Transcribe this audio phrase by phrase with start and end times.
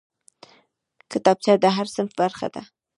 [1.11, 2.61] کتابچه د هر صنف برخه ده